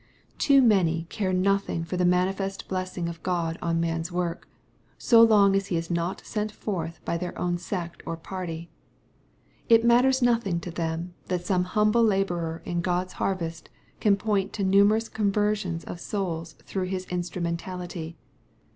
[0.39, 4.47] Too many care nothing for the manifest blessing of God on man's work,
[4.97, 8.71] so long as he is not sent forth by their own sect or party.
[9.69, 13.69] It matters nothing to them, that some humble laborer in God's harvest
[13.99, 18.17] can point to numerous conversions of souls through his instrumentality.